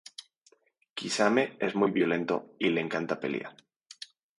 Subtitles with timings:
[0.95, 3.55] Kisame es muy violento y le encanta pelear.